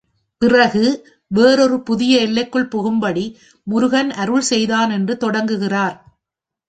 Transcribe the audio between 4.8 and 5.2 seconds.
என்று